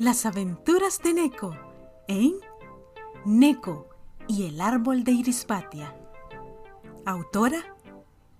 [0.00, 1.54] Las aventuras de Neko
[2.08, 2.32] en
[3.26, 3.90] Neko
[4.26, 5.94] y el árbol de Irispatia.
[7.04, 7.76] Autora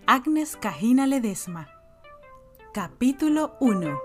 [0.07, 1.69] Agnes Cajina Ledesma.
[2.73, 3.95] Capítulo 1.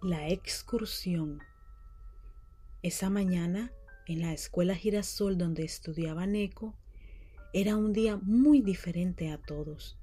[0.00, 1.40] La excursión.
[2.82, 3.72] Esa mañana,
[4.06, 6.76] en la escuela Girasol donde estudiaba Neko,
[7.52, 9.98] era un día muy diferente a todos.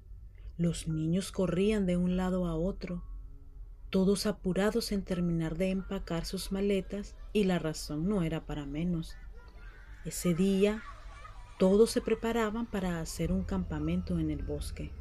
[0.57, 3.05] Los niños corrían de un lado a otro,
[3.89, 9.15] todos apurados en terminar de empacar sus maletas y la razón no era para menos.
[10.03, 10.83] Ese día,
[11.57, 14.91] todos se preparaban para hacer un campamento en el bosque.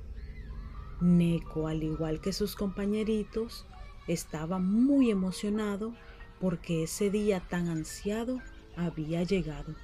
[1.00, 3.66] Neko, al igual que sus compañeritos,
[4.06, 5.94] estaba muy emocionado
[6.40, 8.40] porque ese día tan ansiado
[8.76, 9.74] había llegado.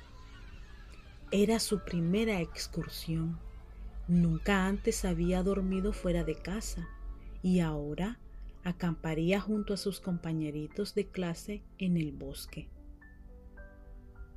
[1.30, 3.38] Era su primera excursión.
[4.08, 6.88] Nunca antes había dormido fuera de casa
[7.42, 8.18] y ahora
[8.64, 12.68] acamparía junto a sus compañeritos de clase en el bosque.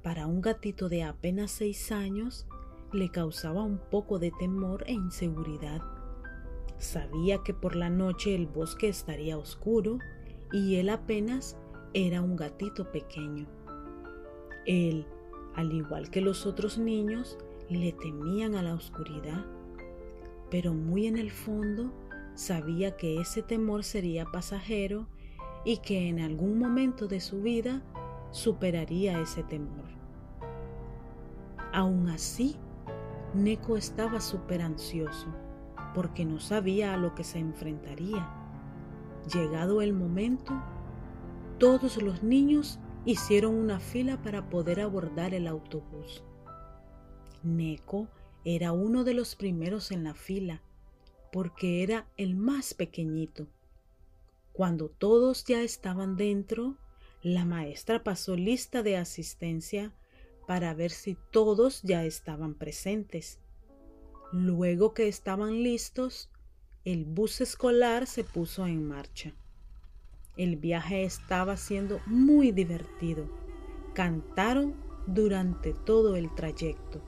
[0.04, 2.46] Para un gatito de apenas seis años
[2.92, 5.82] le causaba un poco de temor e inseguridad
[6.84, 10.00] Sabía que por la noche el bosque estaría oscuro
[10.52, 11.56] y él apenas
[11.94, 13.48] era un gatito pequeño.
[14.66, 15.08] Él,
[15.56, 17.38] al igual que los otros niños,
[17.70, 19.46] le temían a la oscuridad,
[20.52, 21.90] pero muy en el fondo
[22.36, 25.08] sabía que ese temor sería pasajero
[25.64, 27.82] y que en algún momento de su vida
[28.32, 29.86] superaría ese temor.
[31.72, 32.58] Aún así,
[33.34, 35.34] Neko estaba súper ansioso
[35.94, 38.30] porque no sabía a lo que se enfrentaría.
[39.34, 40.54] Llegado el momento,
[41.60, 46.24] todos los niños hicieron una fila para poder abordar el autobús.
[47.44, 48.08] Neko
[48.46, 50.62] era uno de los primeros en la fila,
[51.32, 53.48] porque era el más pequeñito.
[54.52, 56.78] Cuando todos ya estaban dentro,
[57.22, 59.94] la maestra pasó lista de asistencia
[60.46, 63.40] para ver si todos ya estaban presentes.
[64.34, 66.28] Luego que estaban listos,
[66.86, 69.32] el bus escolar se puso en marcha.
[70.38, 73.26] El viaje estaba siendo muy divertido.
[73.94, 74.74] Cantaron
[75.06, 77.00] durante todo el trayecto.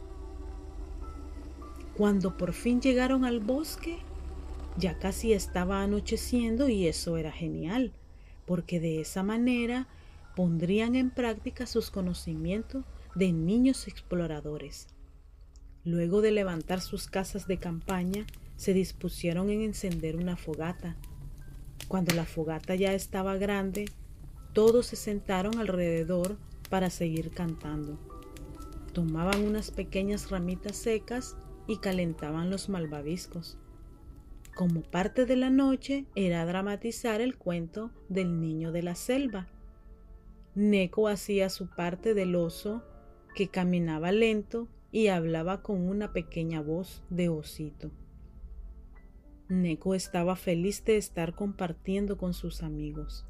[1.98, 3.98] Cuando por fin llegaron al bosque,
[4.78, 7.92] ya casi estaba anocheciendo y eso era genial,
[8.46, 9.88] porque de esa manera
[10.36, 14.95] pondrían en práctica sus conocimientos de niños exploradores.
[15.86, 18.26] Luego de levantar sus casas de campaña,
[18.58, 20.96] se dispusieron en encender una fogata.
[21.88, 23.86] Cuando la fogata ya estaba grande,
[24.54, 26.38] todos se sentaron alrededor
[26.72, 28.00] para seguir cantando.
[28.94, 31.38] Tomaban unas pequeñas ramitas secas
[31.68, 33.58] y calentaban los malvaviscos.
[34.56, 39.48] Como parte de la noche era dramatizar el cuento del niño de la selva.
[40.56, 42.82] Neko hacía su parte del oso
[43.36, 47.92] que caminaba lento y hablaba con una pequeña voz de osito.
[49.50, 53.26] Neko estaba feliz de estar compartiendo con sus amigos.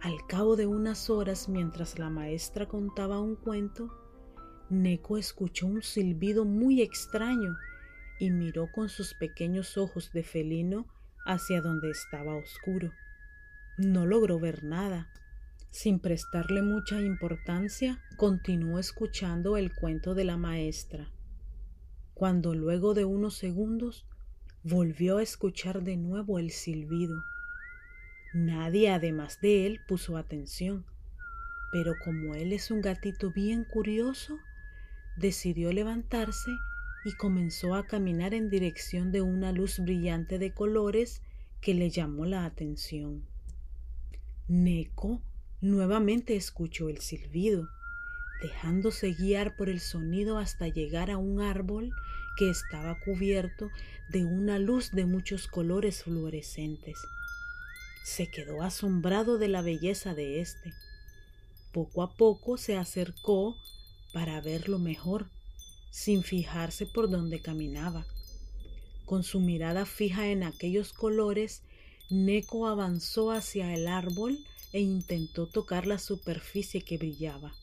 [0.00, 3.88] Al cabo de unas horas, mientras la maestra contaba un cuento,
[4.70, 7.54] Neko escuchó un silbido muy extraño
[8.18, 10.88] y miró con sus pequeños ojos de felino
[11.26, 12.90] hacia donde estaba oscuro.
[13.78, 15.12] No logró ver nada,
[15.70, 21.10] sin prestarle mucha importancia, continuó escuchando el cuento de la maestra,
[22.14, 24.06] cuando luego de unos segundos
[24.62, 27.22] volvió a escuchar de nuevo el silbido.
[28.34, 30.84] Nadie además de él puso atención,
[31.72, 34.38] pero como él es un gatito bien curioso,
[35.16, 36.50] decidió levantarse
[37.04, 41.22] y comenzó a caminar en dirección de una luz brillante de colores
[41.60, 43.24] que le llamó la atención.
[44.48, 45.22] Neko
[45.60, 47.68] Nuevamente escuchó el silbido,
[48.42, 51.92] dejándose guiar por el sonido hasta llegar a un árbol
[52.36, 53.70] que estaba cubierto
[54.10, 56.98] de una luz de muchos colores fluorescentes.
[58.04, 60.74] Se quedó asombrado de la belleza de éste.
[61.72, 63.56] Poco a poco se acercó
[64.12, 65.30] para verlo mejor,
[65.90, 68.06] sin fijarse por dónde caminaba.
[69.06, 71.62] Con su mirada fija en aquellos colores,
[72.10, 74.38] Neko avanzó hacia el árbol
[74.76, 77.54] e intentó tocar la superficie que brillaba.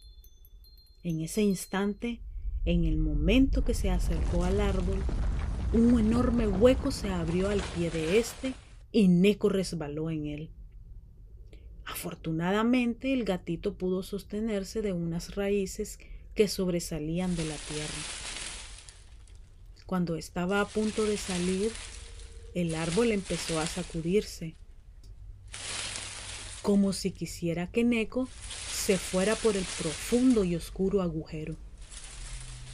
[1.04, 2.21] En ese instante,
[2.65, 4.98] en el momento que se acercó al árbol,
[5.74, 8.56] un enorme hueco se abrió al pie de éste
[8.92, 10.50] y Neko resbaló en él.
[11.86, 16.00] Afortunadamente el gatito pudo sostenerse de unas raíces
[16.33, 18.04] que sobresalían de la tierra.
[19.86, 21.71] Cuando estaba a punto de salir,
[22.56, 24.56] el árbol empezó a sacudirse,
[26.63, 28.27] como si quisiera que Neko
[28.74, 31.56] se fuera por el profundo y oscuro agujero.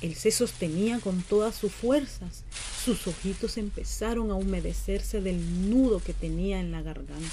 [0.01, 2.45] Él se sostenía con todas sus fuerzas.
[2.86, 7.27] Sus ojitos empezaron a humedecerse del nudo que tenía en la garganta.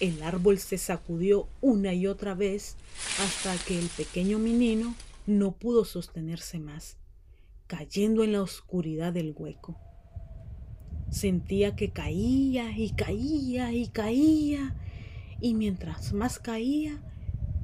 [0.00, 2.76] El árbol se sacudió una y otra vez
[3.20, 4.94] hasta que el pequeño menino
[5.26, 6.96] no pudo sostenerse más,
[7.66, 9.76] cayendo en la oscuridad del hueco.
[11.10, 14.74] Sentía que caía y caía y caía,
[15.40, 17.02] y mientras más caía,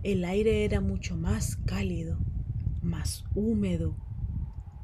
[0.03, 2.19] el aire era mucho más cálido
[2.83, 3.97] más húmedo,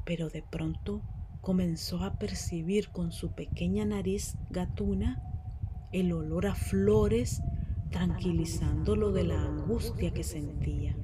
[0.06, 1.02] pero de pronto
[1.40, 5.23] comenzó a percibir con su pequeña nariz gatuna
[5.93, 7.43] el olor a flores
[7.90, 10.96] tranquilizándolo de la angustia que sentía.